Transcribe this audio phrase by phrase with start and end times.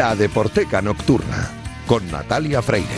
[0.00, 1.50] La Deporteca Nocturna,
[1.86, 2.88] con Natalia Freire.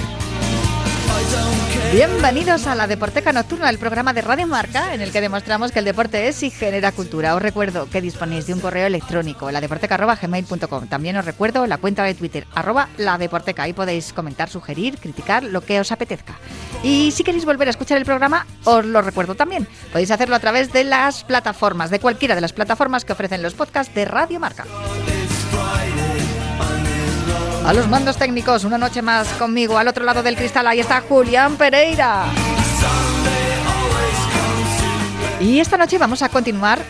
[1.92, 5.80] Bienvenidos a la Deporteca Nocturna, el programa de Radio Marca en el que demostramos que
[5.80, 7.34] el deporte es y genera cultura.
[7.34, 10.86] Os recuerdo que disponéis de un correo electrónico, ladeporteca.gmail.com.
[10.86, 13.64] También os recuerdo la cuenta de Twitter, arroba ladeporteca.
[13.64, 16.38] Ahí podéis comentar, sugerir, criticar lo que os apetezca.
[16.84, 19.66] Y si queréis volver a escuchar el programa, os lo recuerdo también.
[19.90, 23.54] Podéis hacerlo a través de las plataformas, de cualquiera de las plataformas que ofrecen los
[23.54, 24.66] podcasts de Radio Marca.
[27.64, 29.78] A los mandos técnicos, una noche más conmigo.
[29.78, 32.24] Al otro lado del cristal, ahí está Julián Pereira.
[35.40, 36.80] Y esta noche vamos a continuar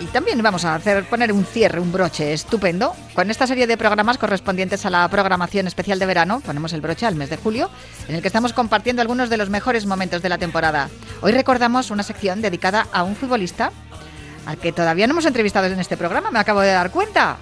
[0.00, 3.76] y también vamos a hacer poner un cierre, un broche estupendo con esta serie de
[3.76, 6.40] programas correspondientes a la programación especial de verano.
[6.40, 7.70] Ponemos el broche al mes de julio,
[8.08, 10.88] en el que estamos compartiendo algunos de los mejores momentos de la temporada.
[11.20, 13.70] Hoy recordamos una sección dedicada a un futbolista
[14.44, 17.38] al que todavía no hemos entrevistado en este programa, me acabo de dar cuenta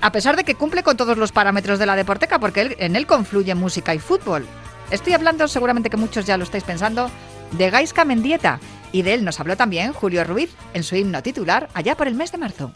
[0.00, 3.06] a pesar de que cumple con todos los parámetros de la deporteca, porque en él
[3.06, 4.46] confluye música y fútbol.
[4.90, 7.10] Estoy hablando, seguramente que muchos ya lo estáis pensando,
[7.52, 8.60] de Gaisca Mendieta,
[8.92, 12.14] y de él nos habló también Julio Ruiz en su himno titular allá por el
[12.14, 12.72] mes de marzo.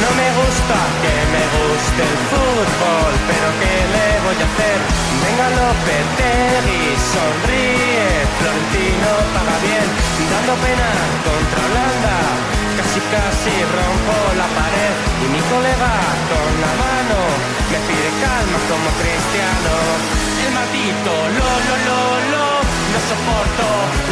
[0.00, 5.03] No me gusta que me guste el fútbol, pero ¿qué le voy a hacer?
[5.50, 9.88] Lopetegui, sonríe, Florentino paga bien,
[10.30, 10.90] dando pena
[11.26, 12.16] contra Holanda.
[12.78, 15.94] Casi casi rompo la pared y mi colega
[16.30, 17.18] con la mano
[17.70, 19.74] me pide calma como cristiano.
[20.44, 22.00] El maldito lo lo lo
[22.32, 22.63] lo
[22.94, 23.66] no soporto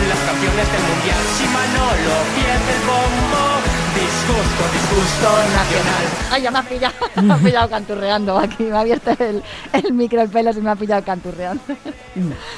[0.09, 3.43] las canciones del mundial si Manolo pierde el bombo
[3.94, 6.04] disgusto, disgusto nacional.
[6.31, 9.93] Ay, ya me ha pillado, me ha pillado canturreando aquí, me ha abierto el, el
[9.93, 11.62] micro el pelo y me ha pillado canturreando.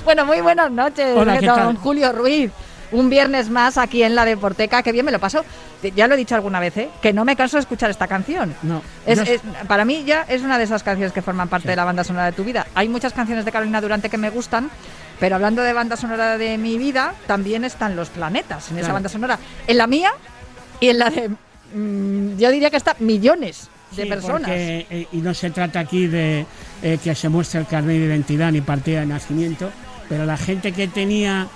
[0.04, 1.76] bueno, muy buenas noches, Hola, ¿qué tal?
[1.76, 2.50] Julio Ruiz.
[2.92, 5.44] Un viernes más aquí en la Deporteca, que bien me lo paso.
[5.96, 6.90] Ya lo he dicho alguna vez, ¿eh?
[7.02, 8.54] que no me canso de escuchar esta canción.
[8.62, 8.82] No.
[9.04, 11.84] Es, es- para mí ya es una de esas canciones que forman parte de la
[11.84, 12.66] banda sonora de tu vida.
[12.74, 14.70] Hay muchas canciones de Carolina Durante que me gustan,
[15.20, 19.08] pero hablando de banda sonora de mi vida, también están los planetas en esa banda
[19.08, 19.38] sonora.
[19.66, 20.10] En la mía
[20.80, 21.28] y en la de,
[21.74, 24.48] mm, yo diría que está millones de Sí, personas.
[24.48, 26.46] porque, eh, y no se trata aquí de
[26.82, 29.70] eh, que se muestre el carnet de identidad ni partida de nacimiento,
[30.08, 31.46] pero la gente que tenía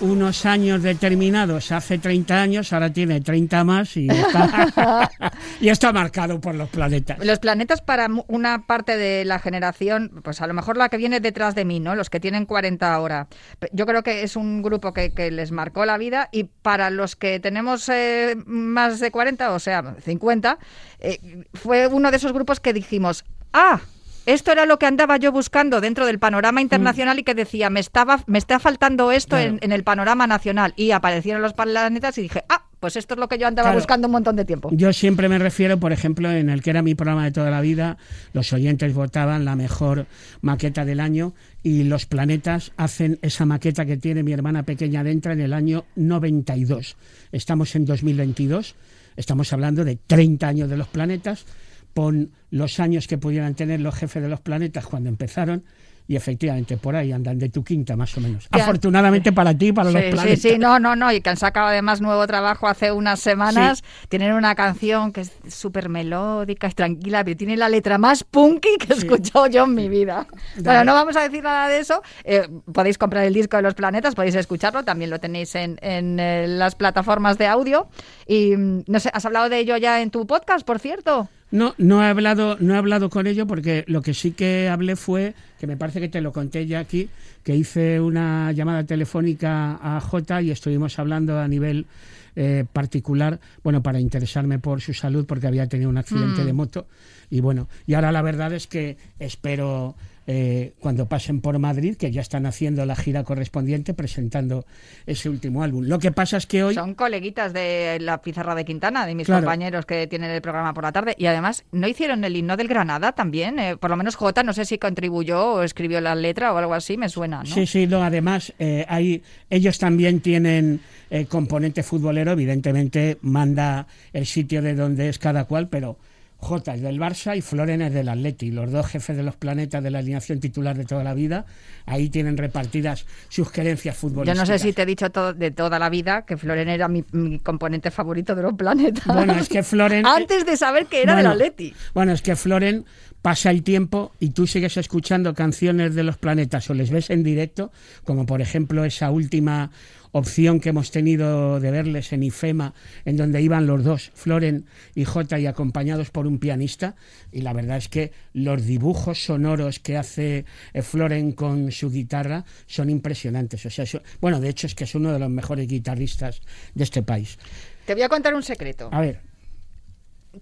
[0.00, 5.10] unos años determinados hace 30 años, ahora tiene 30 más y está,
[5.60, 7.24] y está marcado por los planetas.
[7.24, 11.20] Los planetas para una parte de la generación, pues a lo mejor la que viene
[11.20, 11.94] detrás de mí, ¿no?
[11.94, 13.28] Los que tienen 40 ahora.
[13.72, 17.16] Yo creo que es un grupo que, que les marcó la vida y para los
[17.16, 20.58] que tenemos eh, más de 40, o sea, 50,
[21.00, 23.80] eh, fue uno de esos grupos que dijimos, ah,
[24.26, 27.80] esto era lo que andaba yo buscando dentro del panorama internacional y que decía, me
[27.80, 29.50] estaba me está faltando esto Claro.
[29.52, 30.72] en, en el panorama nacional.
[30.76, 33.78] Y aparecieron los planetas y dije, ah, pues esto es lo que yo andaba Claro.
[33.80, 34.68] buscando un montón de tiempo.
[34.72, 37.60] Yo siempre me refiero, por ejemplo, en el que era mi programa de toda la
[37.60, 37.96] vida,
[38.32, 40.06] los oyentes votaban la mejor
[40.42, 45.32] maqueta del año y los planetas hacen esa maqueta que tiene mi hermana pequeña dentro
[45.32, 46.96] en el año 92.
[47.32, 48.74] Estamos en 2022,
[49.16, 51.46] estamos hablando de 30 años de los planetas,
[51.94, 55.64] pon los años que pudieran tener los jefes de los planetas cuando empezaron.
[56.06, 58.46] Y efectivamente, por ahí andan de tu quinta, más o menos.
[58.54, 58.62] Ya.
[58.64, 60.38] Afortunadamente para ti, para los planetas.
[60.38, 63.82] sí, sí, no, no, no, y que han sacado además nuevo trabajo hace unas semanas.
[64.10, 68.76] Tienen una canción que es súper melódica, es tranquila, pero tiene la letra más punky
[68.78, 69.06] que he Sí.
[69.06, 70.26] escuchado yo en mi vida.
[70.56, 70.84] Bueno, Dale.
[70.84, 72.02] no vamos a decir nada de eso.
[72.24, 76.20] Eh, podéis comprar el disco de los planetas, podéis escucharlo, también lo tenéis en, en,
[76.20, 77.88] eh, las plataformas de audio.
[78.26, 81.30] Y mm, no sé, ¿has hablado de ello ya en tu podcast, por cierto?
[81.54, 84.96] No, no he hablado, no he hablado con ello porque lo que sí que hablé
[84.96, 87.08] fue, que me parece que te lo conté ya aquí,
[87.44, 91.86] que hice una llamada telefónica a Jota y estuvimos hablando a nivel
[92.34, 96.46] eh, particular, bueno, para interesarme por su salud porque había tenido un accidente Mm.
[96.46, 96.86] de moto
[97.30, 99.94] y bueno, y ahora la verdad es que espero
[100.26, 104.64] eh, cuando pasen por Madrid, que ya están haciendo la gira correspondiente presentando
[105.06, 105.84] ese último álbum.
[105.86, 109.26] Lo que pasa es que hoy Son coleguitas de la pizarra de Quintana, de mis
[109.26, 109.42] Claro.
[109.42, 111.14] compañeros que tienen el programa por la tarde.
[111.18, 113.58] Y además, ¿no hicieron el himno del Granada también?
[113.58, 116.74] Eh, por lo menos Jota, no sé si contribuyó o escribió la letra o algo
[116.74, 117.46] así, me suena, ¿no?
[117.46, 120.80] Sí, sí, no, además, eh, hay, ellos también tienen
[121.28, 125.96] componente futbolero, evidentemente manda el sitio de donde es cada cual, pero
[126.44, 129.82] J es del Barça y Floren es del Atleti, los dos jefes de los planetas
[129.82, 131.46] de la alineación titular de toda la vida.
[131.86, 134.48] Ahí tienen repartidas sus querencias Yo futbolísticas.
[134.48, 137.04] no sé si te he dicho todo, de toda la vida que Floren era mi,
[137.12, 139.06] mi componente favorito de los planetas.
[139.06, 140.06] Bueno, es que Floren...
[140.06, 141.74] Antes de saber que era Bueno, del Atleti.
[141.94, 142.84] Bueno, es que Floren
[143.22, 147.22] pasa el tiempo y tú sigues escuchando canciones de los planetas o les ves en
[147.22, 147.72] directo,
[148.04, 149.70] como por ejemplo esa última
[150.14, 152.72] opción que hemos tenido de verles en IFEMA,
[153.04, 154.64] en donde iban los dos, Floren
[154.94, 156.94] y J, y acompañados por un pianista.
[157.32, 162.44] Y la verdad es que los dibujos sonoros que hace eh, Floren con su guitarra
[162.66, 163.66] son impresionantes.
[163.66, 163.84] O sea,
[164.20, 166.42] bueno, de hecho es que es uno de los mejores guitarristas
[166.74, 167.36] de este país.
[167.84, 168.88] Te voy a contar un secreto.
[168.92, 169.20] A ver,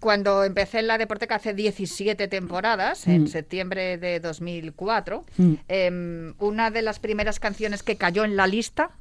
[0.00, 3.26] Cuando empecé en la Deporteca hace 17 temporadas, en Mm.
[3.26, 5.52] septiembre de 2004, Mm.
[5.68, 8.92] em, una de las primeras canciones que cayó en la lista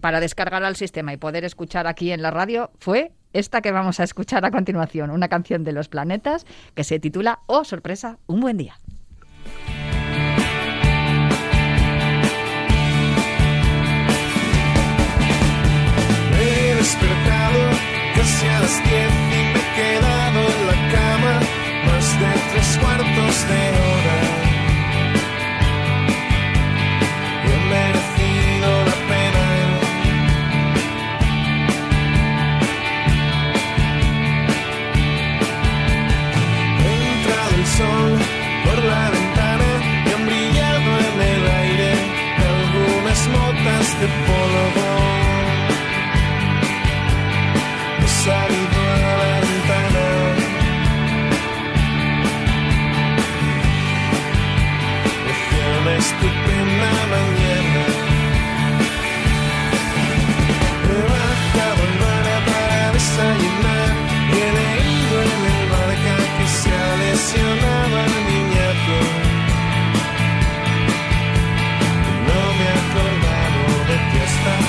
[0.00, 4.00] para descargar al sistema y poder escuchar aquí en la radio fue esta que vamos
[4.00, 8.40] a escuchar a continuación, una canción de los planetas que se titula Oh, sorpresa, un
[8.40, 8.78] buen día.
[16.40, 17.60] He despertado
[18.16, 21.40] casi a las diez y me he quedado en la cama
[21.86, 24.27] más de tres cuartos de hora.
[37.78, 38.18] Sol
[38.64, 39.27] por la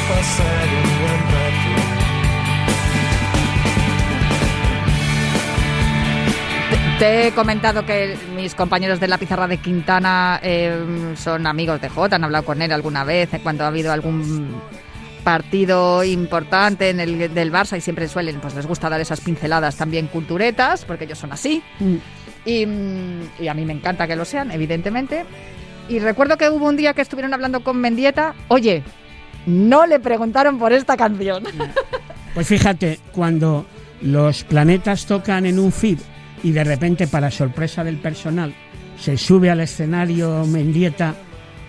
[0.10, 1.90] pasar un buen rato.
[7.00, 11.88] Te he comentado que mis compañeros de la pizarra de Quintana eh, son amigos de
[11.88, 14.54] Jota, han hablado con él alguna vez eh, cuando ha habido algún
[15.24, 19.78] partido importante en el del Barça y siempre suelen, pues les gusta dar esas pinceladas
[19.78, 21.64] también culturetas, porque ellos son así.
[22.46, 25.26] Y, mm, y a mí me encanta que lo sean, evidentemente.
[25.88, 28.84] Y recuerdo que hubo un día que estuvieron hablando con Mendieta, oye,
[29.50, 31.44] no le preguntaron por esta canción.
[32.34, 33.66] Pues fíjate, cuando
[34.02, 35.98] los planetas tocan en un feed
[36.44, 38.54] y de repente, para sorpresa del personal,
[39.00, 41.16] se sube al escenario Mendieta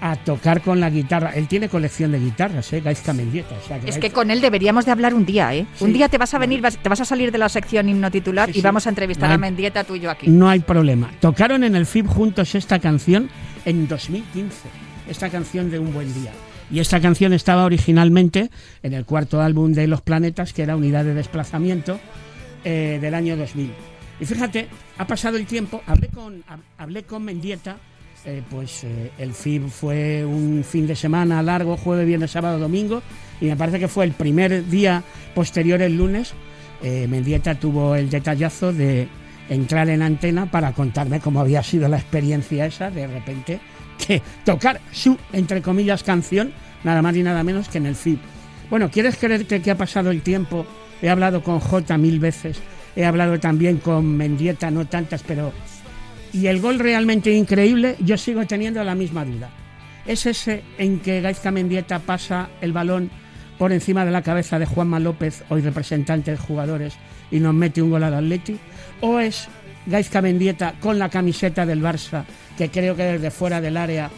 [0.02, 1.30] a tocar con la guitarra.
[1.34, 2.82] Él tiene colección de guitarras, ¿eh?
[2.82, 3.54] Gaizka Mendieta.
[3.54, 5.66] o sea, Es Gaizka- que con él deberíamos de hablar un día, ¿eh?
[5.76, 5.84] Sí.
[5.84, 8.10] Un día te vas a venir, vas- te vas a salir de la sección himno
[8.10, 10.28] titular Sí, y vamos a entrevistar No a hay- Mendieta tú y yo aquí.
[10.28, 11.10] No hay problema.
[11.20, 13.30] Tocaron en el FIB juntos esta canción
[13.64, 14.68] en 2015.
[15.08, 16.32] Esta canción de Un Buen Día.
[16.70, 18.50] Y esta canción estaba originalmente
[18.82, 21.99] en el cuarto álbum de Los Planetas, que era Unidad de Desplazamiento,
[22.64, 23.72] eh, del año 2000.
[24.20, 24.69] Y fíjate,
[24.99, 27.78] ha pasado el tiempo, hablé con, hab- hablé con Mendieta,
[28.26, 33.02] eh, pues eh, el FIB fue un fin de semana largo, jueves, viernes, sábado, domingo,
[33.40, 35.02] y me parece que fue el primer día
[35.34, 36.34] posterior, el lunes,
[36.82, 39.08] eh, Mendieta tuvo el detallazo de
[39.49, 43.59] entrar en antena para contarme cómo había sido la experiencia esa de repente
[44.06, 46.52] que tocar su, entre comillas, canción,
[46.84, 48.18] nada más y nada menos que en el FIB.
[48.68, 50.66] Bueno, ¿quieres creerte que ha pasado el tiempo?
[51.02, 52.60] He hablado con J mil veces,
[52.94, 55.52] he hablado también con Mendieta, no tantas, pero...
[56.32, 59.50] Y el gol realmente increíble, yo sigo teniendo la misma duda.
[60.06, 63.10] ¿Es ese en que Gaizka Mendieta pasa el balón
[63.58, 66.94] por encima de la cabeza de Juanma López, hoy representante de jugadores,
[67.30, 68.56] y nos mete un gol al Atleti?
[69.00, 69.49] ¿O es
[69.87, 72.25] Gaizka Mendieta con la camiseta del Barça,
[72.56, 74.10] que creo que desde fuera del área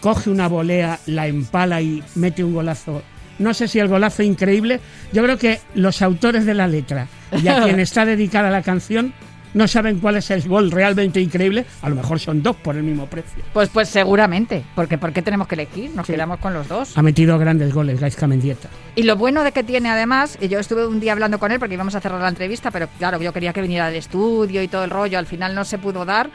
[0.00, 3.02] coge una volea, la empala y mete un golazo?
[3.38, 4.80] No sé si el golazo increíble.
[5.12, 7.06] Yo creo que los autores de la letra
[7.40, 9.12] y a quien está dedicada la canción
[9.54, 11.64] no saben cuál es el gol realmente increíble.
[11.80, 13.42] A lo mejor son dos por el mismo precio.
[13.52, 15.90] Pues pues seguramente, porque ¿por qué tenemos que elegir?
[15.94, 16.12] Nos Sí.
[16.12, 16.98] quedamos con los dos.
[16.98, 18.68] Ha metido grandes goles Gaizka Mendieta.
[18.94, 21.58] Y lo bueno de que tiene además, y yo estuve un día hablando con él
[21.58, 24.68] porque íbamos a cerrar la entrevista, pero claro, yo quería que viniera al estudio y
[24.68, 26.28] todo el rollo, al final no se pudo dar,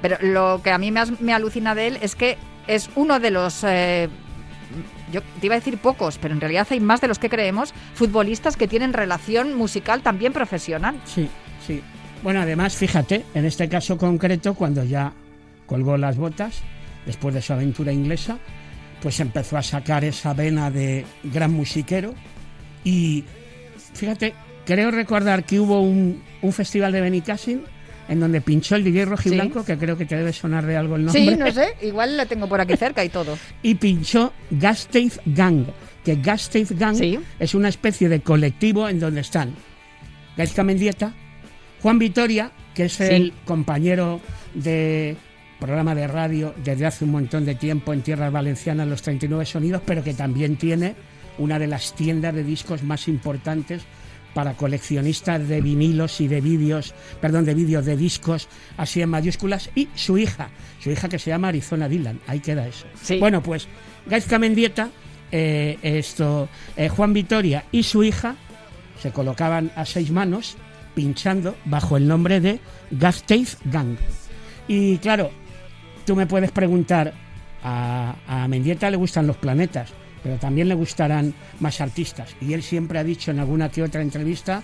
[0.00, 2.38] pero lo que a mí me, me alucina de él es que
[2.70, 4.08] es uno de los, eh,
[5.12, 7.74] yo te iba a decir pocos, pero en realidad hay más de los que creemos,
[7.94, 11.00] futbolistas que tienen relación musical también profesional.
[11.04, 11.28] Sí,
[11.66, 11.82] sí.
[12.22, 15.12] Bueno, además, fíjate, en este caso concreto, cuando ya
[15.66, 16.62] colgó las botas,
[17.06, 18.38] después de su aventura inglesa,
[19.02, 22.14] pues empezó a sacar esa vena de gran musiquero.
[22.84, 23.24] Y
[23.94, 24.34] fíjate,
[24.64, 27.62] creo recordar que hubo un, un festival de Benicassin
[28.10, 29.04] en donde pinchó el DJ Sí.
[29.06, 31.24] Rojiblanco, que creo que te debe sonar de algo el nombre.
[31.24, 33.38] Sí, no sé, igual lo tengo por aquí cerca y todo.
[33.62, 35.64] y pinchó Gasteiz Gang,
[36.04, 37.18] que Gasteiz Gang Sí.
[37.38, 39.54] es una especie de colectivo en donde están
[40.36, 41.14] Gaizka Mendieta,
[41.82, 43.04] Juan Vitoria, que es Sí.
[43.04, 44.20] el compañero
[44.54, 45.16] de
[45.58, 49.82] programa de radio desde hace un montón de tiempo en tierras valencianas, los 39 sonidos,
[49.84, 50.94] pero que también tiene
[51.38, 53.82] una de las tiendas de discos más importantes
[54.34, 59.70] para coleccionistas de vinilos y de vídeos, perdón, de vídeos de discos, así en mayúsculas,
[59.74, 62.86] y su hija, su hija que se llama Arizona Dylan, ahí queda eso.
[63.02, 63.18] Sí.
[63.18, 63.68] Bueno, pues
[64.06, 64.90] Gaizka Mendieta,
[65.32, 68.36] eh, esto, eh, Juan Vitoria y su hija
[69.00, 70.56] se colocaban a seis manos
[70.94, 72.60] pinchando bajo el nombre de
[72.90, 73.96] Gasteiz Gang.
[74.68, 75.30] Y claro,
[76.04, 77.14] tú me puedes preguntar,
[77.62, 79.92] a, a Mendieta le gustan los planetas,
[80.22, 82.34] pero también le gustarán más artistas.
[82.40, 84.62] Y él siempre ha dicho en alguna que otra entrevista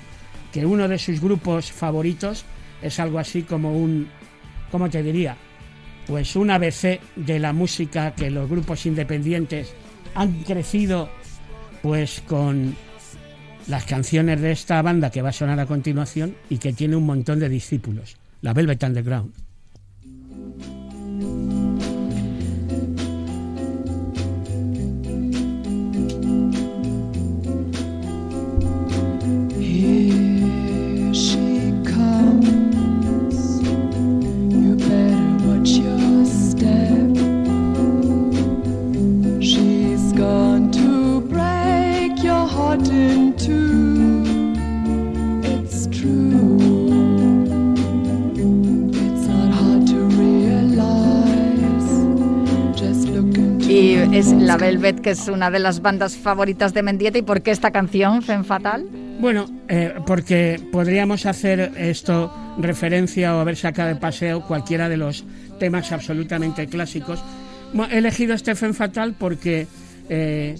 [0.53, 2.45] que uno de sus grupos favoritos
[2.83, 4.09] es algo así como un,
[4.71, 5.37] ¿cómo te diría?
[6.07, 9.75] Pues un ABC de la música que los grupos independientes
[10.15, 11.11] han crecido
[11.83, 12.75] pues con
[13.67, 17.05] las canciones de esta banda que va a sonar a continuación y que tiene un
[17.05, 19.46] montón de discípulos, la Velvet Underground.
[55.07, 57.17] Que es una de las bandas favoritas de Mendieta.
[57.17, 58.89] ¿Y por qué esta canción, Fen Fatal?
[59.21, 65.25] Bueno, eh, porque podríamos hacer esto referencia o haber sacado de paseo cualquiera de los
[65.61, 67.23] temas absolutamente clásicos.
[67.89, 69.69] He elegido Stephen Fatal porque,
[70.09, 70.57] eh,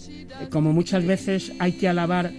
[0.49, 2.31] como muchas veces hay que alabar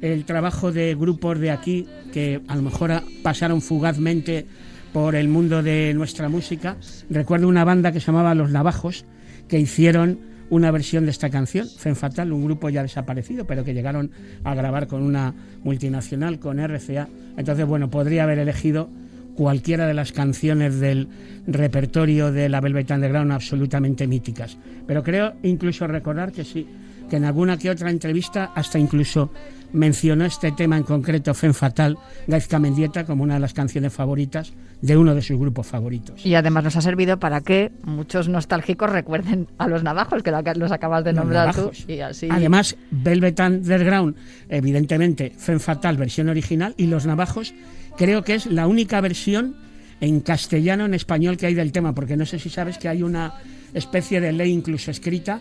[0.00, 4.46] el trabajo de grupos de aquí que a lo mejor pasaron fugazmente
[4.92, 6.76] por el mundo de nuestra música.
[7.08, 9.04] Recuerdo una banda que se llamaba Los Navajos
[9.46, 13.72] que hicieron una versión de esta canción, Fen Fatal, un grupo ya desaparecido, pero que
[13.72, 14.10] llegaron
[14.44, 15.32] a grabar con una
[15.64, 17.08] multinacional, con RCA.
[17.38, 18.90] Entonces, bueno, podría haber elegido
[19.34, 21.08] cualquiera de las canciones del
[21.46, 24.58] repertorio de la Velvet Underground absolutamente míticas.
[24.86, 26.66] Pero creo incluso recordar que sí,
[27.08, 29.30] que en alguna que otra entrevista hasta incluso
[29.72, 34.52] mencionó este tema en concreto, Fen Fatal, Gaizka Mendieta, como una de las canciones favoritas
[34.80, 36.24] de uno de sus grupos favoritos.
[36.24, 40.72] Y además nos ha servido para que muchos nostálgicos recuerden a los navajos, que los
[40.72, 41.70] acabas de nombrar tú.
[41.86, 42.28] Y así.
[42.30, 44.16] Además, Velvet Underground,
[44.48, 47.54] evidentemente, Fen Fatal, versión original, y Los Navajos,
[47.96, 49.56] creo que es la única versión
[50.00, 53.02] en castellano, en español que hay del tema, porque no sé si sabes que hay
[53.02, 53.34] una
[53.72, 55.40] especie de ley incluso escrita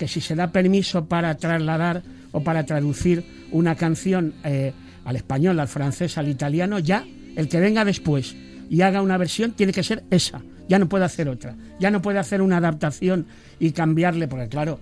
[0.00, 2.00] que si se da permiso para trasladar
[2.32, 4.72] o para traducir una canción eh,
[5.04, 7.04] al español, al francés, al italiano, ya
[7.36, 8.34] el que venga después
[8.70, 10.40] y haga una versión tiene que ser esa,
[10.70, 13.26] ya no puede hacer otra, ya no puede hacer una adaptación
[13.58, 14.80] y cambiarle, porque claro,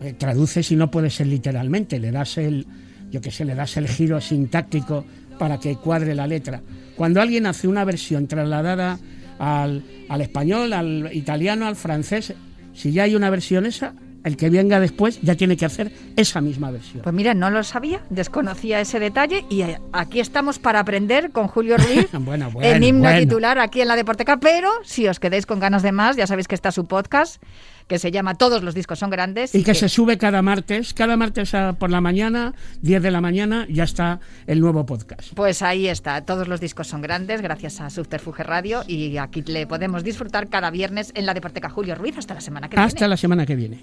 [0.00, 2.66] eh, traduces y no puede ser literalmente, le das el,
[3.10, 5.04] yo qué sé, le das el giro sintáctico
[5.38, 6.62] para que cuadre la letra.
[6.96, 8.98] Cuando alguien hace una versión trasladada
[9.38, 12.32] al, al español, al italiano, al francés,
[12.72, 13.94] si ya hay una versión esa,
[14.24, 17.02] el que venga después ya tiene que hacer esa misma versión.
[17.02, 21.46] Pues mira, no lo sabía, desconocía ese detalle y eh, aquí estamos para aprender con
[21.46, 23.18] Julio Ruiz Bueno, en himno bueno.
[23.20, 24.38] titular aquí en la Deporteca.
[24.38, 27.42] Pero si os quedéis con ganas de más, ya sabéis que está su podcast
[27.86, 29.54] que se llama Todos los discos son grandes.
[29.54, 33.66] Y que se sube cada martes, cada martes por la mañana, 10 de la mañana,
[33.68, 35.32] ya está el nuevo podcast.
[35.34, 39.66] Pues ahí está, todos los discos son grandes gracias a Subterfuge Radio y aquí le
[39.66, 43.08] podemos disfrutar cada viernes en la Deporteca Julio Ruiz hasta la semana que Hasta viene.
[43.08, 43.82] la semana que viene.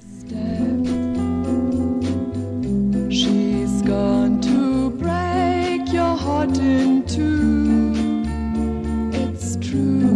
[3.10, 7.92] She's gone to break your heart in two.
[9.14, 10.11] It's true.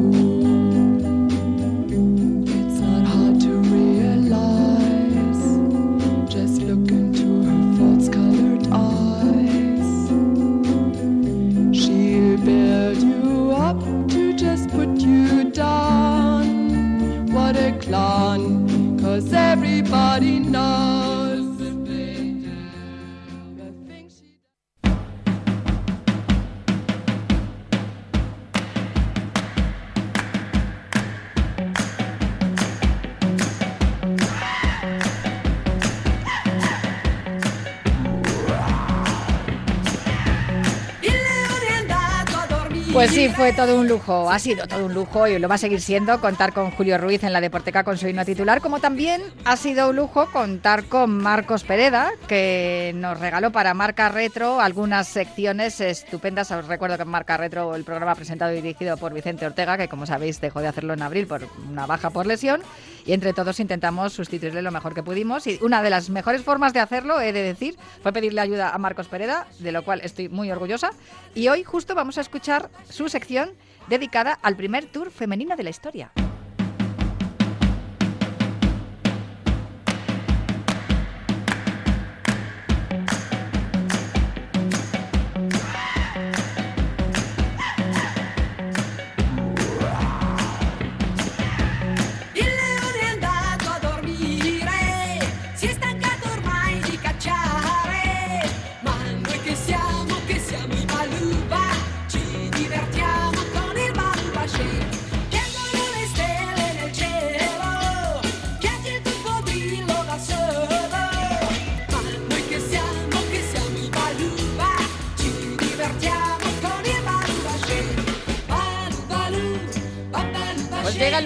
[42.96, 45.58] Pues sí, fue todo un lujo, ha sido todo un lujo y lo va a
[45.58, 49.22] seguir siendo contar con Julio Ruiz en la Deporteca con su himno titular, como también
[49.44, 55.10] ha sido un lujo contar con Marcos Pereda, que nos regaló para Marca Retro algunas
[55.10, 56.50] secciones estupendas.
[56.52, 59.90] Os recuerdo que en Marca Retro el programa presentado y dirigido por Vicente Ortega, que
[59.90, 62.62] como sabéis dejó de hacerlo en abril por una baja por lesión,
[63.06, 65.46] y entre todos intentamos sustituirle lo mejor que pudimos.
[65.48, 68.78] Y una de las mejores formas de hacerlo, he de decir, fue pedirle ayuda a
[68.78, 70.92] Marcos Pereda, de lo cual estoy muy orgullosa.
[71.36, 73.52] Y hoy justo vamos a escuchar su sección
[73.88, 76.12] dedicada al primer tour femenino de la historia.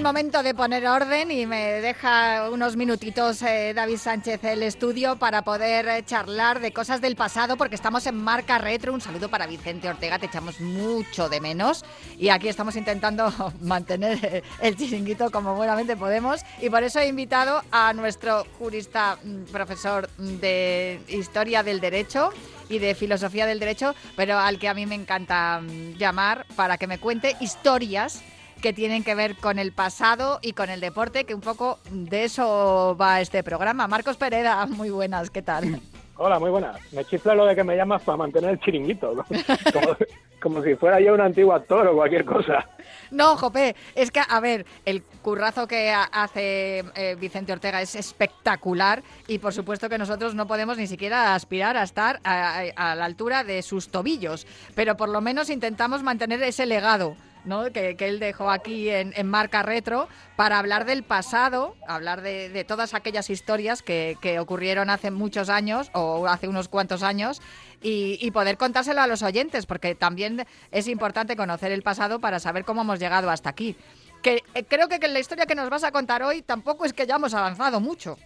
[0.09, 5.43] Momento de poner orden y me deja unos minutitos eh, David Sánchez el estudio para
[5.43, 8.91] poder eh, charlar de cosas del pasado porque estamos en marca retro.
[8.91, 11.85] Un saludo para Vicente Ortega, te echamos mucho de menos
[12.17, 17.07] y aquí estamos intentando mantener eh, el chiringuito como buenamente podemos y por eso he
[17.07, 22.31] invitado a nuestro jurista mm, profesor de Historia del Derecho
[22.67, 26.79] y de Filosofía del Derecho, pero al que a mí me encanta mm, llamar para
[26.79, 28.23] que me cuente historias
[28.61, 32.25] que tienen que ver con el pasado y con el deporte, que un poco de
[32.25, 33.87] eso va este programa.
[33.87, 35.79] Marcos Pereda, muy buenas, ¿qué tal?
[36.17, 36.77] Hola, muy buenas.
[36.91, 39.23] Me chifla lo de que me llamas para mantener el chiringuito, ¿no?
[39.73, 39.97] como,
[40.41, 42.67] como si fuera yo un antiguo actor o cualquier cosa.
[43.09, 47.95] No, Jope, es que, a ver, el currazo que ha- hace eh, Vicente Ortega es
[47.95, 52.91] espectacular y por supuesto que nosotros no podemos ni siquiera aspirar a estar a, a-
[52.91, 54.45] a la altura de sus tobillos,
[54.75, 57.15] pero por lo menos intentamos mantener ese legado.
[57.45, 57.71] ¿No?
[57.71, 62.93] Que, él dejó aquí en, en Marca Retro para hablar del pasado, hablar de, todas
[62.93, 67.41] aquellas historias que, que ocurrieron hace muchos años o hace unos cuantos años
[67.81, 72.63] y, poder contárselo a los oyentes, porque también es importante conocer el pasado para saber
[72.63, 73.75] cómo hemos llegado hasta aquí.
[74.21, 76.93] Que eh, creo que, que la historia que nos vas a contar hoy tampoco es
[76.93, 78.17] que ya hemos avanzado mucho.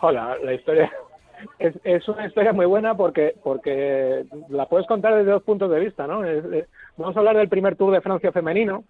[0.00, 0.90] Hola, la historia
[1.58, 6.06] es, una historia muy buena porque porque la puedes contar desde dos puntos de vista,
[6.06, 6.24] ¿no?
[6.24, 6.66] Eh,
[7.00, 8.84] vamos a hablar del primer Tour de Francia femenino,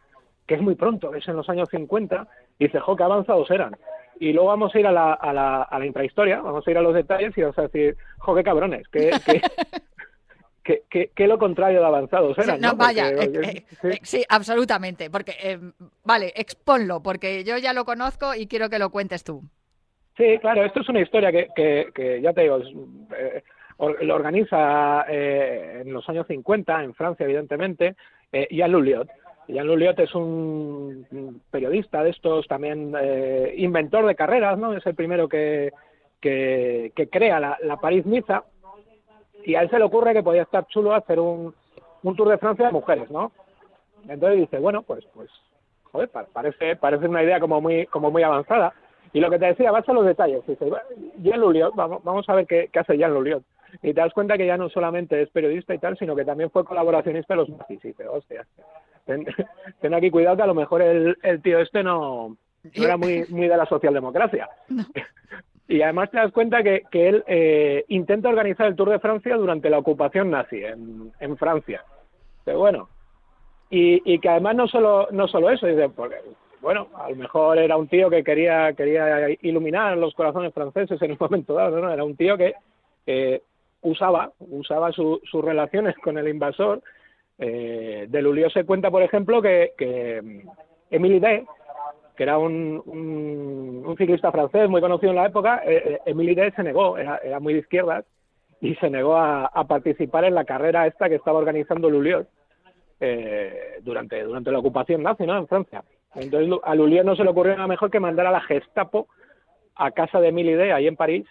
[0.46, 2.26] que es muy pronto, es en los años 50,
[2.58, 3.76] y dice, jo, qué avanzados eran.
[4.18, 6.76] Y luego vamos a ir a la, a la, a la intrahistoria, vamos a ir
[6.76, 9.10] a los detalles y vamos a decir, jo, qué cabrones, qué
[11.26, 12.60] lo contrario de avanzados eran.
[12.60, 12.76] no, ¿no?
[12.76, 13.88] vaya, Porque, eh, eh, sí.
[13.88, 15.58] eh, sí, absolutamente, porque, eh,
[16.04, 19.42] vale, exponlo, porque yo ya lo conozco y quiero que lo cuentes tú.
[20.16, 22.66] Sí, claro, esto es una historia que, que, que ya te digo, es,
[24.00, 27.96] lo organiza eh, en los años 50, en Francia, evidentemente,
[28.32, 29.08] eh, Jean Lulliot.
[29.48, 34.74] Jean Lulliot es un periodista de estos, también eh, inventor de carreras, ¿no?
[34.74, 35.72] Es el primero que,
[36.20, 38.44] que, que crea la, la París-Niza
[39.44, 41.54] y a él se le ocurre que podía estar chulo hacer un,
[42.02, 43.32] un Tour de Francia de mujeres, ¿no?
[44.08, 45.30] Entonces dice, bueno, pues, pues,
[45.90, 48.72] joder, pa- parece, parece una idea como muy, como muy avanzada.
[49.12, 50.46] Y lo que te decía, vas a los detalles.
[50.46, 50.84] Dice, "Bueno,
[51.22, 53.42] Jean Lulliot, vamos, vamos a ver qué, qué hace Jean Lulliot.
[53.82, 56.50] Y te das cuenta que ya no solamente es periodista y tal, sino que también
[56.50, 57.84] fue colaboracionista de los nazis.
[57.84, 58.46] Y dice, hostia,
[59.06, 59.24] ten,
[59.80, 62.36] ten aquí cuidado que a lo mejor el, el tío este no,
[62.76, 64.48] no era muy, muy de la socialdemocracia.
[65.70, 69.36] Y además te das cuenta que, que él eh, intenta organizar el Tour de Francia
[69.36, 71.84] durante la ocupación nazi en, en Francia.
[72.44, 72.88] Pero bueno,
[73.70, 76.16] y, y que además no solo no solo eso, dice, porque,
[76.60, 81.12] bueno, a lo mejor era un tío que quería quería iluminar los corazones franceses en
[81.12, 81.92] un momento dado, ¿no?
[81.92, 82.54] Era un tío que
[83.06, 83.40] eh,
[83.82, 86.82] usaba usaba su- sus relaciones con el invasor.
[87.38, 90.42] Eh, de Lulio se cuenta, por ejemplo, que, que
[90.90, 91.44] Émile Day,
[92.16, 96.34] que era un, un, un ciclista francés muy conocido en la época, eh, eh, Émile
[96.34, 98.04] Day se negó, era, era muy de izquierdas,
[98.60, 102.28] y se negó a, participar en la carrera esta que estaba organizando Lulliot
[103.00, 105.38] eh, durante, durante la ocupación nazi ¿no?
[105.38, 105.82] en Francia.
[106.14, 109.08] Entonces a Lulliot no se le ocurrió nada mejor que mandar a la Gestapo
[109.76, 111.26] a casa de Émile Day, ahí en París,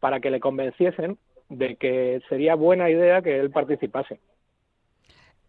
[0.00, 1.16] para que le convenciesen
[1.48, 4.20] de que sería buena idea que él participase.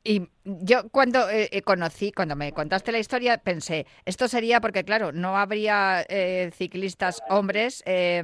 [0.08, 4.84] Y yo cuando eh, eh, conocí, cuando me contaste la historia, pensé, esto sería porque,
[4.84, 8.22] claro, no habría eh, ciclistas hombres eh,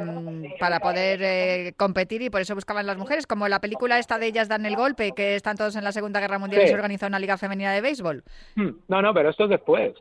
[0.60, 4.28] para poder eh, competir y por eso buscaban las mujeres, como la película esta de
[4.28, 7.08] ellas dan el golpe, que están todos en la Segunda Guerra Mundial y se organiza
[7.08, 8.24] una liga femenina de béisbol.
[8.56, 9.94] Hmm, No, no, pero esto es después.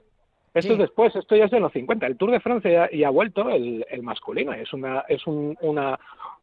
[0.52, 0.72] Esto Sí.
[0.72, 2.06] es después, esto ya es de los 50.
[2.06, 4.52] El Tour de Francia ya, ya ha vuelto, el, el masculino.
[4.52, 5.98] Es una es un- una,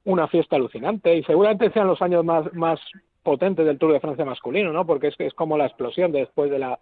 [0.06, 2.80] una fiesta alucinante y seguramente sean los años más, más
[3.24, 4.86] potentes del Tour de Francia masculino, ¿no?
[4.86, 6.80] Porque es, es como la explosión después de la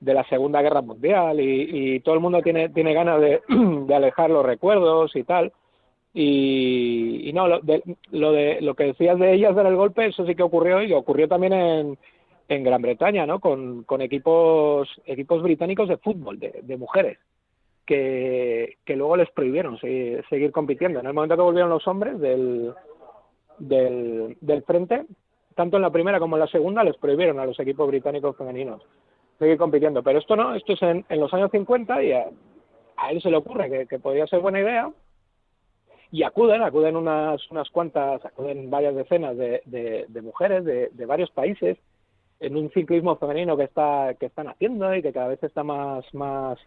[0.00, 3.94] de la Segunda Guerra Mundial y, y todo el mundo tiene tiene ganas de, de
[3.94, 5.52] alejar los recuerdos y tal.
[6.14, 10.06] Y, y no, lo de, lo de lo que decías de ellas dar el golpe,
[10.06, 11.98] eso sí que ocurrió y ocurrió también en,
[12.48, 13.40] en Gran Bretaña, ¿no?
[13.40, 17.18] Con, con equipos equipos británicos de fútbol, de, mujeres,
[17.84, 21.00] que, luego les prohibieron seguir, seguir compitiendo.
[21.00, 22.72] En el momento que volvieron los hombres del,
[23.58, 25.04] del, frente,
[25.54, 28.82] tanto en la primera como en la segunda, les prohibieron a los equipos británicos femeninos
[29.38, 30.02] seguir compitiendo.
[30.02, 32.28] Pero esto no, esto es en, en los años 50 y a,
[33.10, 34.90] él se le ocurre que, que podría ser buena idea
[36.10, 41.78] y acuden, acuden unas, unas cuantas, acuden varias decenas de, de, mujeres de varios países
[42.40, 46.04] en un ciclismo femenino que está que están haciendo y que cada vez está más
[46.14, 46.58] más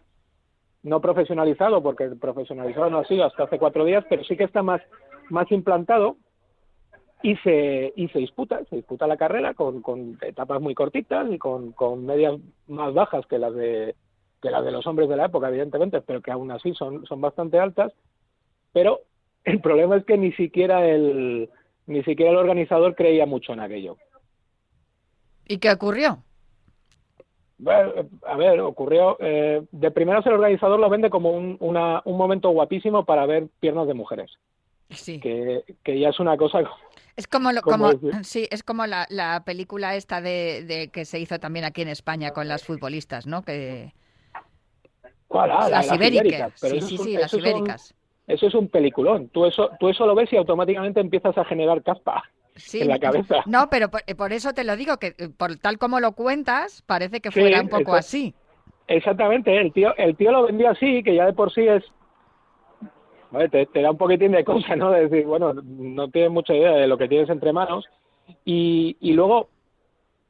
[0.82, 4.62] no profesionalizado porque profesionalizado no ha sido hasta hace cuatro días pero sí que está
[4.62, 4.82] más
[5.30, 6.16] más implantado
[7.22, 11.38] y se y se disputa se disputa la carrera con, con etapas muy cortitas y
[11.38, 13.94] con, con medias más bajas que las de
[14.42, 17.20] que las de los hombres de la época evidentemente pero que aún así son son
[17.20, 17.92] bastante altas.
[18.72, 19.00] Pero
[19.44, 21.48] el problema es que ni siquiera el
[21.86, 23.96] ni siquiera el organizador creía mucho en aquello
[25.48, 26.22] ¿Y qué ocurrió?
[27.58, 27.92] Bueno,
[28.26, 29.16] a ver, ocurrió.
[29.20, 33.46] eh, de primeras el organizador lo vende como un, una- un momento guapísimo para ver
[33.60, 34.32] piernas de mujeres,
[34.90, 35.20] Sí.
[35.20, 36.60] que, que ya es una cosa.
[37.14, 41.04] Es como, lo, ¿Cómo como sí, es como la, la película esta de, de que
[41.04, 43.42] se hizo también aquí en España con las futbolistas, ¿no?
[43.42, 43.92] Que
[45.28, 45.50] ¿Cuál?
[45.50, 46.54] Ah, la- las las ibéricas.
[46.58, 47.94] pero Sí, sí, un- sí, las ibéricas.
[48.26, 49.28] Eso es un peliculón.
[49.28, 52.22] Tú eso, tú eso lo ves y automáticamente empiezas a generar caspa
[52.54, 53.36] Sí, en la cabeza.
[53.46, 56.82] No, pero por, por eso te lo digo, que eh, por tal como lo cuentas,
[56.86, 58.34] parece que Sí, fuera un poco así.
[58.88, 61.84] Exactamente, el tío, el tío lo vendió así, que ya de por sí es.
[63.50, 64.90] Te, te da un poquitín de cosa, ¿no?
[64.90, 67.86] De decir, bueno, no tienes mucha idea de lo que tienes entre manos.
[68.44, 69.48] Y, y luego,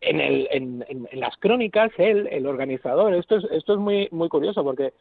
[0.00, 4.08] en, el, en, en, en las crónicas, él, el organizador, esto es, esto es muy,
[4.12, 4.92] muy curioso porque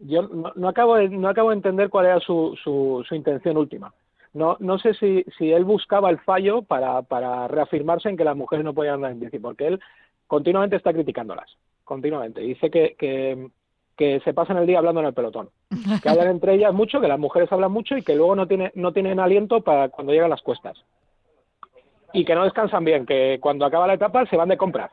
[0.00, 3.56] yo no, no acabo de, no acabo de entender cuál era su, su, su intención
[3.56, 3.94] última.
[4.34, 8.36] No, no sé si, si él buscaba el fallo para, para reafirmarse en que las
[8.36, 9.80] mujeres no podían andar en bici, porque él
[10.26, 12.40] continuamente está criticándolas, continuamente.
[12.40, 13.48] Dice que, que,
[13.96, 15.50] que se pasan el día hablando en el pelotón,
[16.02, 18.72] que hablan entre ellas mucho, que las mujeres hablan mucho y que luego no, tiene,
[18.74, 20.76] no tienen aliento para cuando llegan las cuestas.
[22.12, 24.90] Y que no descansan bien, que cuando acaba la etapa se van de compras.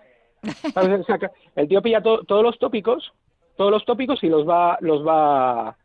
[1.56, 3.12] El tío pilla to- todos los tópicos,
[3.58, 5.76] todos los tópicos y los va, los va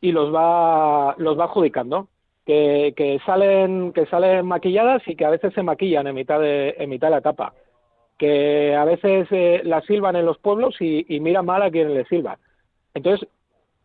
[0.00, 2.08] y los va, los va adjudicando.
[2.46, 6.74] Que, que salen, que salen maquilladas y que a veces se maquillan en mitad de,
[6.78, 7.54] en mitad de la etapa.
[8.18, 11.94] Que a veces eh, las silban en los pueblos y, y miran mal a quien
[11.94, 12.38] les silba.
[12.92, 13.26] Entonces,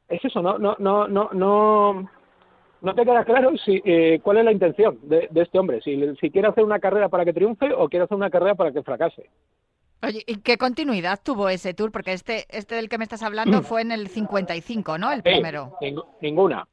[0.10, 2.10] es eso, no, no, no, no, no,
[2.82, 6.15] no te queda claro si, eh, cuál es la intención de, de este hombre, si,
[6.17, 8.84] si quiere hacer una carrera para que triunfe o quiere hacer una carrera para que
[8.84, 9.30] fracase.
[10.02, 11.91] Oye, ¿y qué continuidad tuvo ese tour?
[11.91, 15.12] Porque este, este del que me estás hablando fue en el 55, ¿no?
[15.12, 15.74] El Sí, primero.
[15.82, 16.67] ning- ninguna,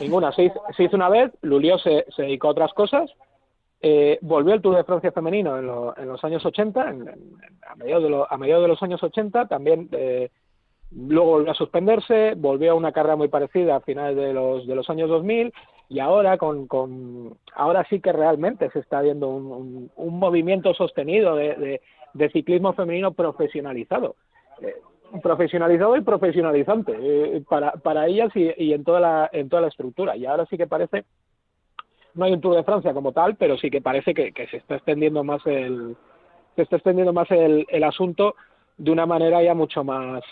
[0.00, 0.32] ninguna.
[0.32, 3.10] Se hizo, se hizo una vez, Lulio se, dedicó a otras cosas,
[3.82, 7.08] eh, volvió el Tour de Francia femenino en, lo- en los años 80, en-
[7.66, 10.30] a, mediados de lo- a mediados de los años 80, también eh,
[10.92, 14.74] luego volvió a suspenderse, volvió a una carrera muy parecida a finales de los, de
[14.74, 15.52] los años 2000
[15.88, 20.74] y ahora con, con ahora sí que realmente se está viendo un, un- un movimiento
[20.74, 21.80] sostenido de
[22.32, 24.16] ciclismo femenino profesionalizado.
[24.60, 24.74] Eh,
[25.22, 30.16] profesionalizado y profesionalizante eh, para, para ellas y, en toda la en toda la estructura.
[30.16, 31.04] Y ahora sí que parece
[32.14, 34.58] no hay un Tour de Francia como tal pero sí que parece que, que se
[34.58, 35.96] está extendiendo más el
[36.56, 38.34] se está extendiendo más el, el asunto
[38.76, 40.22] de una manera ya mucho más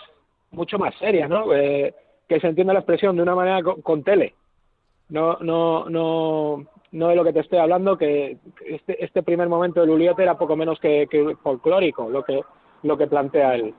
[0.51, 1.95] mucho más seria no Eh,
[2.29, 4.35] que se entienda la expresión de una manera con, con tele.
[5.09, 8.37] No no no no de lo que te estoy hablando que
[8.67, 12.43] este este primer momento del Uliote era poco menos que, que folclórico lo que
[12.83, 13.75] lo que plantea él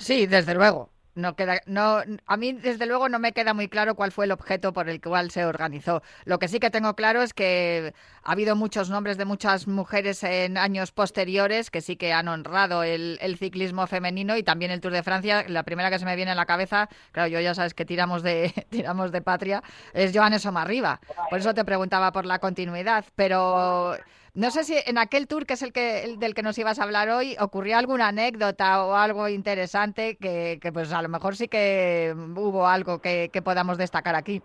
[0.00, 0.90] Sí, desde luego.
[1.16, 4.32] No queda, no, a mí desde luego no me queda muy claro cuál fue el
[4.32, 6.02] objeto por el cual se organizó.
[6.24, 10.22] Lo que sí que tengo claro es que ha habido muchos nombres de muchas mujeres
[10.22, 14.92] en años posteriores que sí que han honrado el, ciclismo femenino y también el Tour
[14.92, 15.44] de Francia.
[15.48, 18.22] La primera que se me viene a la cabeza, claro, yo ya sabes que tiramos
[18.22, 21.00] de tiramos de patria, es Joanes Omarriba.
[21.28, 23.96] Por eso te preguntaba por la continuidad, pero
[24.34, 26.78] No sé si en aquel tour que es el que el del que nos ibas
[26.78, 31.34] a hablar hoy ocurrió alguna anécdota o algo interesante que, que pues a lo mejor
[31.36, 34.40] sí que hubo algo que, que podamos destacar aquí.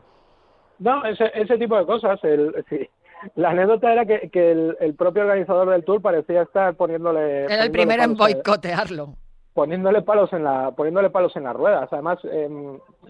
[0.79, 2.19] No, ese, ese tipo de cosas.
[2.23, 2.89] El, sí.
[3.35, 7.45] La anécdota era que, que el, el propio organizador del tour parecía estar poniéndole.
[7.45, 9.15] Era el primero en boicotearlo.
[9.53, 12.49] poniéndole palos en la poniéndole palos en las ruedas además eh,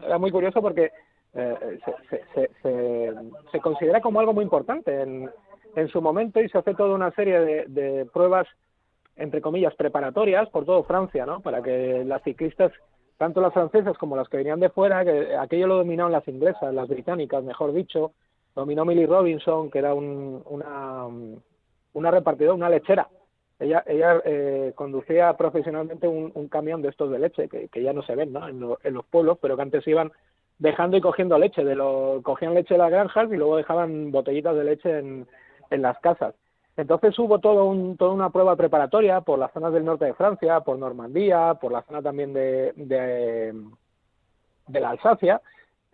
[0.05, 0.91] era muy curioso porque
[1.33, 3.13] eh, se, se, se, se,
[3.51, 5.29] se considera como algo muy importante en,
[5.75, 8.47] en su momento y se hace toda una serie de, de pruebas
[9.15, 12.71] entre comillas preparatorias por todo Francia no para que las ciclistas
[13.17, 16.73] tanto las francesas como las que venían de fuera que aquello lo dominaron las inglesas
[16.73, 18.11] las británicas mejor dicho
[18.55, 21.07] dominó Millie Robinson que era un, una
[21.93, 23.07] una repartidora una lechera
[23.57, 28.01] ella, ella eh, conducía profesionalmente un, camión de estos de leche, que, que ya no
[28.03, 28.45] se ven ¿no?
[28.49, 30.11] En, lo- en los pueblos, pero que antes iban
[30.59, 31.63] dejando y cogiendo leche.
[31.63, 35.25] De lo, cogían leche de las granjas y luego dejaban botellitas de leche en,
[35.69, 36.35] en las casas.
[36.77, 40.59] Entonces hubo todo un, toda una prueba preparatoria por las zonas del norte de Francia,
[40.59, 43.53] por Normandía, por la zona también de, de,
[44.79, 45.41] la Alsacia,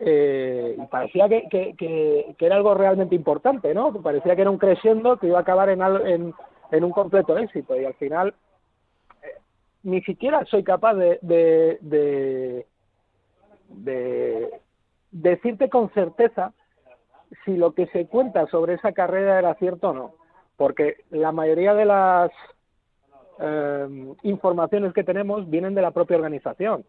[0.00, 3.92] eh, y parecía que, era algo realmente importante, ¿no?
[4.02, 6.34] Parecía que era un creciendo que iba a acabar en, en,
[6.72, 8.34] en un completo éxito y al final
[9.22, 9.38] eh,
[9.84, 12.66] ni siquiera soy capaz de, de,
[13.68, 14.50] de
[15.12, 16.52] decirte con certeza
[17.44, 20.14] si lo que se cuenta sobre esa carrera era cierto o no,
[20.56, 22.30] porque la mayoría de las
[23.40, 26.84] eh, informaciones que tenemos vienen de la propia organización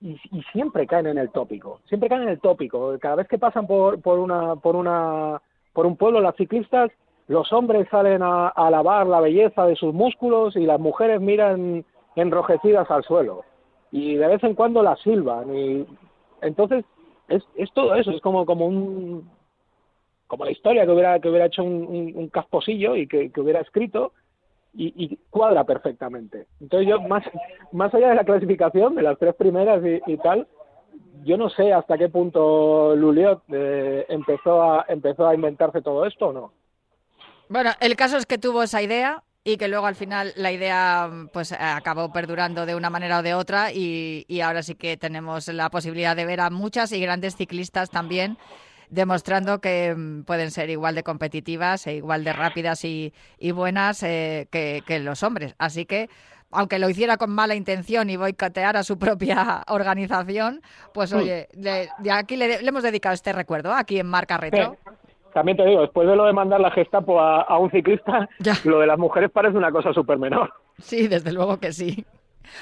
[0.00, 2.96] y, y siempre caen en el tópico, siempre caen en el tópico.
[3.00, 5.40] Cada vez que pasan por, por una por una
[5.72, 6.90] por un pueblo las ciclistas,
[7.26, 11.84] los hombres salen a, a alabar la belleza de sus músculos y las mujeres miran
[12.16, 13.44] enrojecidas al suelo
[13.90, 15.86] y de vez en cuando las silban y
[16.42, 16.84] entonces
[17.28, 19.28] es, es todo eso, es como como un
[20.28, 24.12] como la historia que hubiera que hubiera hecho un, casposillo y que, hubiera escrito
[24.74, 26.46] y, cuadra perfectamente.
[26.60, 27.24] Entonces yo más
[27.72, 30.46] más allá de la clasificación de las tres primeras y, tal,
[31.24, 36.28] yo no sé hasta qué punto Luliot eh, empezó a empezó a inventarse todo esto
[36.28, 36.52] o no.
[37.48, 41.10] Bueno, el caso es que tuvo esa idea y que luego al final la idea
[41.32, 45.70] pues acabó perdurando de una manera o de otra y ahora sí que tenemos la
[45.70, 48.36] posibilidad de ver a muchas y grandes ciclistas también
[48.90, 54.02] demostrando que mm, pueden ser igual de competitivas e igual de rápidas y, y buenas
[54.02, 55.54] eh, que, que los hombres.
[55.58, 56.08] Así que
[56.50, 60.62] aunque lo hiciera con mala intención y boicotear a su propia organización,
[60.94, 64.76] pues oye, le- de aquí le, le hemos dedicado este recuerdo aquí en Marca Retro.
[64.82, 64.90] Sí.
[65.34, 68.54] También te digo, después de lo de mandar la Gestapo a, a un ciclista, Ya.
[68.64, 70.52] lo de las mujeres parece una cosa súper menor.
[70.78, 72.04] Sí, desde luego que sí.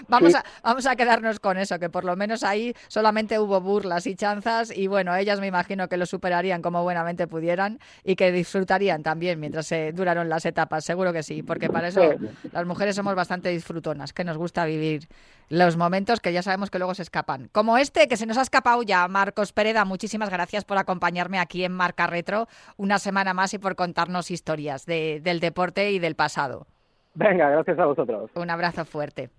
[0.08, 0.38] Vamos, Sí.
[0.38, 4.14] a, vamos a quedarnos con eso, que por lo menos ahí solamente hubo burlas y
[4.14, 9.02] chanzas y bueno, ellas me imagino que lo superarían como buenamente pudieran y que disfrutarían
[9.02, 12.48] también mientras se duraron las etapas, seguro que sí, porque para eso Sí.
[12.52, 15.08] las mujeres somos bastante disfrutonas, que nos gusta vivir
[15.48, 17.48] los momentos que ya sabemos que luego se escapan.
[17.52, 21.64] Como este, que se nos ha escapado ya, Marcos Pereda, muchísimas gracias por acompañarme aquí
[21.64, 26.16] en Marca Retro una semana más y por contarnos historias de- del deporte y del
[26.16, 26.66] pasado.
[27.14, 28.30] Venga, gracias a vosotros.
[28.34, 29.30] Un abrazo fuerte.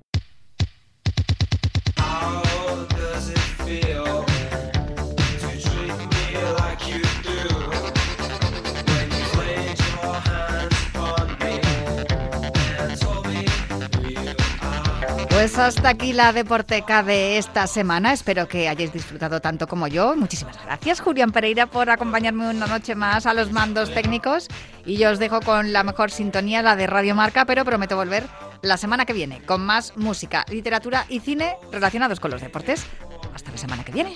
[15.47, 18.11] Pues hasta aquí la deporteca de esta semana.
[18.11, 20.13] Espero que hayáis disfrutado tanto como yo.
[20.13, 24.49] Muchísimas gracias, Julián Pereira, por acompañarme una noche más a los mandos técnicos.
[24.85, 28.25] Y yo os dejo con la mejor sintonía, la de Radio Marca, pero prometo volver
[28.61, 32.85] la semana que viene con más música, literatura y cine relacionados con los deportes.
[33.33, 34.11] Hasta la semana que viene.